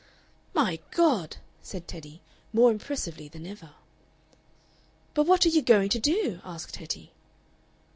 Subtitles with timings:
[0.55, 3.73] "My God!" said Teddy, more impressively than ever.
[5.13, 7.11] "But what are you going to do?" asked Hetty.